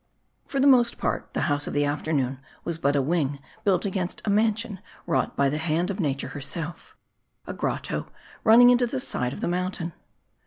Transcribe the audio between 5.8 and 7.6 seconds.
of Na ture herself; a